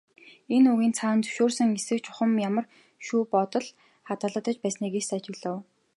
[0.55, 2.65] Энэ үгийн цаана зөвшөөрсөн эсэх, чухам ямар
[3.05, 3.65] шүү бодол
[4.07, 5.57] хадгалагдаж байсныг эс ажиглав.